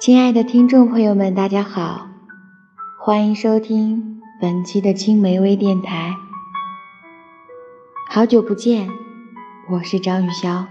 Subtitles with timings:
[0.00, 2.08] 亲爱的听众朋友们，大家好，
[2.98, 6.16] 欢迎收听本期的青梅微电台。
[8.08, 8.88] 好久不见，
[9.68, 10.64] 我是张雨潇。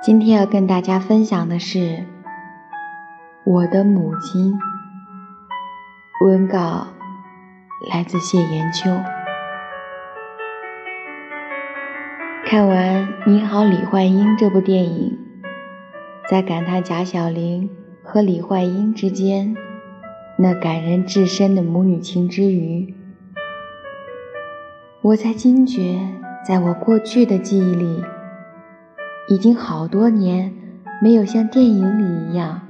[0.00, 2.06] 今天要跟大家分享的是
[3.44, 4.56] 我的母亲。
[6.24, 6.86] 文稿
[7.90, 8.88] 来自谢延秋。
[12.44, 15.18] 看完《你好，李焕英》这部电影，
[16.28, 17.70] 在感叹贾晓玲
[18.02, 19.56] 和李焕英之间
[20.36, 22.94] 那感人至深的母女情之余，
[25.02, 26.00] 我才惊觉，
[26.44, 28.02] 在我过去的记忆里，
[29.28, 30.52] 已经好多年
[31.00, 32.62] 没有像电影里一样，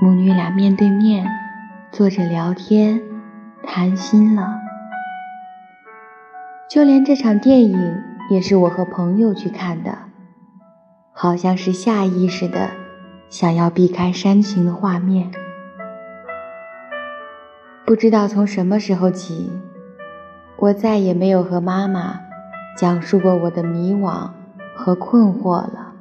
[0.00, 1.26] 母女俩面对面
[1.90, 3.02] 坐着聊天
[3.64, 4.60] 谈心了。
[6.70, 7.76] 就连这场电影
[8.30, 9.98] 也是我和朋友去看的，
[11.20, 12.70] 好像是下意识的
[13.28, 15.32] 想要避开煽情的画面。
[17.84, 19.50] 不知道从什么时候起，
[20.58, 22.20] 我再也没有和妈妈
[22.76, 24.30] 讲述过我的迷惘
[24.76, 25.92] 和困惑了。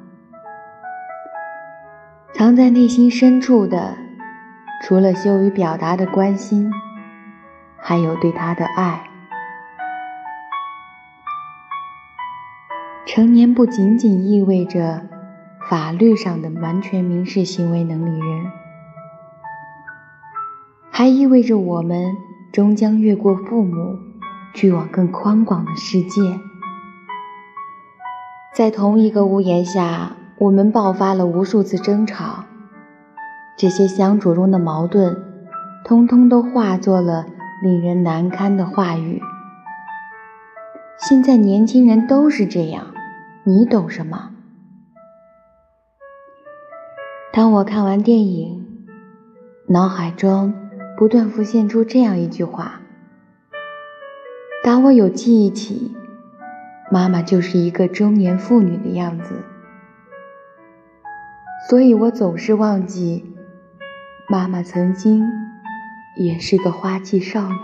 [2.35, 3.95] 藏在内心深处的，
[4.83, 6.71] 除了羞于表达的关心，
[7.75, 9.09] 还有对她的爱。
[13.07, 15.03] 成年不仅仅意味着
[15.69, 18.51] 法律上的完全民事行为能力人，
[20.91, 22.17] 还意味着我们
[22.51, 23.97] 终将越过父母，
[24.53, 26.37] 去往更宽广的世界。
[28.53, 32.43] 在同一个屋檐下，我们爆发了无数次争吵，
[33.57, 35.15] 这些相处中的矛盾，
[35.85, 37.25] 通通都化作了
[37.63, 39.21] 令人难堪的话语。
[40.99, 42.87] 现在年轻人都是这样。
[43.49, 44.31] 你懂什么？
[47.31, 48.77] 当我看完电影，
[49.69, 50.53] 脑海中
[50.97, 52.81] 不断浮现出这样一句话：
[54.65, 55.95] 打我有记忆起，
[56.91, 59.41] 妈妈就是一个中年妇女的样子，
[61.69, 63.33] 所以我总是忘记，
[64.27, 65.23] 妈妈曾经
[66.17, 67.55] 也是个花季少女。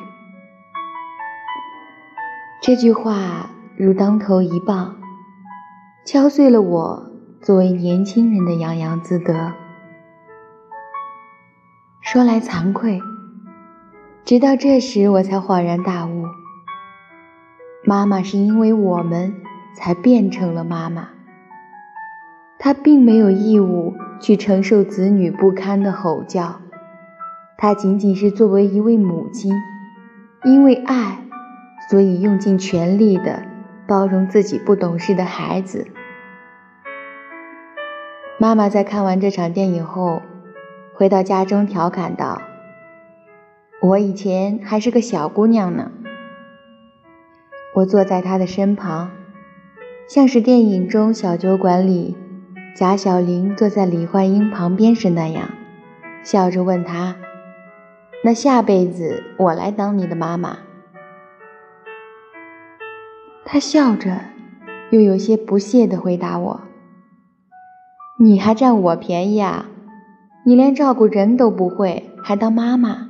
[2.61, 5.02] 这句话如当头一棒。
[6.05, 9.53] 敲碎了我作为年轻人的洋洋自得。
[12.01, 13.01] 说来惭愧，
[14.25, 16.25] 直到这时我才恍然大悟：
[17.85, 19.33] 妈妈是因为我们
[19.77, 21.07] 才变成了妈妈。
[22.59, 26.59] 她并没有义务去承受子女不堪的吼叫，
[27.57, 29.53] 她仅仅是作为一位母亲，
[30.43, 31.19] 因为爱，
[31.89, 33.52] 所以用尽全力的。
[33.87, 35.87] 包容自己不懂事的孩子。
[38.39, 40.21] 妈妈在看完这场电影后，
[40.93, 42.41] 回到家中调侃道
[43.81, 45.91] ：“我以前还是个小姑娘呢。”
[47.75, 49.11] 我坐在她的身旁，
[50.07, 52.17] 像是电影中小酒馆里
[52.75, 55.49] 贾小玲坐在李焕英旁边时那样，
[56.23, 57.15] 笑着问她
[58.23, 60.57] ：“那下辈子我来当你的妈妈？”
[63.45, 64.19] 他笑着，
[64.91, 66.61] 又有些不屑地回答我
[68.19, 69.65] ：“你还占我便宜啊？
[70.45, 73.09] 你连照顾人都不会，还当妈妈？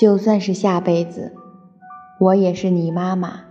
[0.00, 1.34] 就算是下辈子，
[2.18, 3.42] 我也是你妈妈。”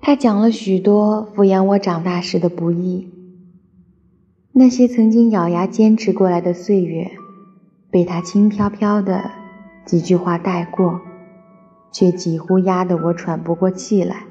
[0.00, 3.12] 他讲了许多抚养我长大时的不易，
[4.52, 7.10] 那些曾经咬牙坚持过来的岁月，
[7.90, 9.30] 被他轻飘飘的
[9.84, 11.02] 几句话带过。
[11.90, 14.24] 却几乎压得我喘不过气来。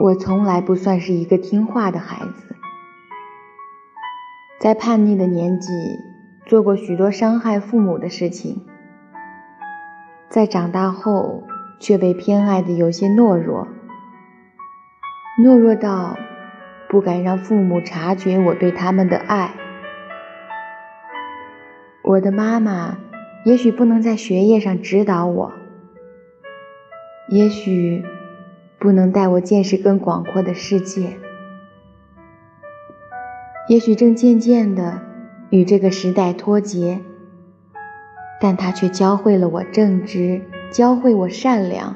[0.00, 2.56] 我从来不算是一个听话的孩子，
[4.58, 5.70] 在叛逆的年纪
[6.46, 8.66] 做过许多伤害父母的事情，
[10.28, 11.44] 在长大后
[11.78, 13.68] 却被偏爱的有些懦弱，
[15.38, 16.18] 懦弱到
[16.88, 19.54] 不敢让父母察觉我对他们的爱。
[22.02, 22.98] 我的妈妈。
[23.44, 25.52] 也许不能在学业上指导我，
[27.28, 28.02] 也许
[28.78, 31.18] 不能带我见识更广阔的世界，
[33.68, 35.02] 也许正渐渐的
[35.50, 37.00] 与这个时代脱节，
[38.40, 40.40] 但他却教会了我正直，
[40.72, 41.94] 教会我善良。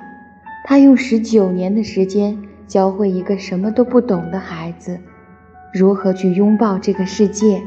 [0.65, 5.01] 他用十九年的时间教会一个什么都不懂的孩子，
[5.73, 7.63] 如何去拥抱这个世界。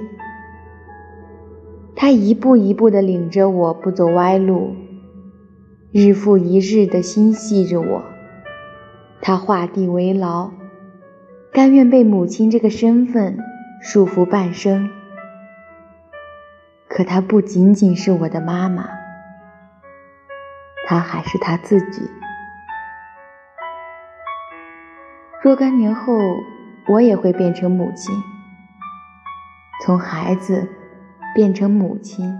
[2.01, 4.75] 他一步一步地领着我不走歪路，
[5.91, 8.03] 日复一日地心系着我。
[9.21, 10.49] 他画地为牢，
[11.53, 13.37] 甘愿被母亲这个身份
[13.83, 14.89] 束缚半生。
[16.87, 18.89] 可她不仅仅是我的妈妈，
[20.87, 22.01] 她还是她自己。
[25.43, 26.17] 若干年后，
[26.87, 28.15] 我也会变成母亲，
[29.85, 30.67] 从孩子
[31.33, 32.39] 变成母亲，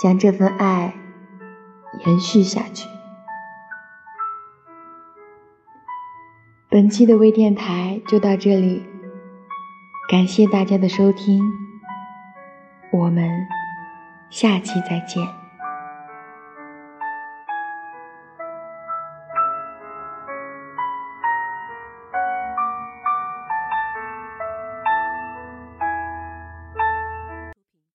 [0.00, 0.94] 将这份爱
[2.04, 2.88] 延续下去。
[6.68, 8.84] 本期的微电台就到这里，
[10.08, 11.42] 感谢大家的收听，
[12.92, 13.28] 我们
[14.30, 15.39] 下期再见。